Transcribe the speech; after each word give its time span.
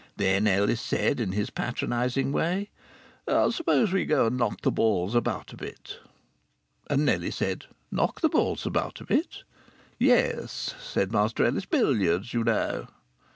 Then 0.17 0.47
Ellis 0.47 0.81
said, 0.81 1.19
in 1.19 1.31
his 1.33 1.51
patronizing 1.51 2.31
way: 2.31 2.71
"Suppose 3.51 3.93
we 3.93 4.03
go 4.05 4.25
and 4.25 4.35
knock 4.37 4.61
the 4.61 4.71
balls 4.71 5.13
about 5.13 5.53
a 5.53 5.55
bit?" 5.55 5.99
And 6.89 7.05
Nellie 7.05 7.29
said, 7.29 7.65
"Knock 7.91 8.21
the 8.21 8.29
balls 8.29 8.65
about 8.65 8.99
a 8.99 9.05
bit?" 9.05 9.43
"Yes," 9.99 10.73
said 10.79 11.11
Master 11.11 11.45
Ellis, 11.45 11.65
"billiards 11.67 12.33
you 12.33 12.43
know." 12.43 12.87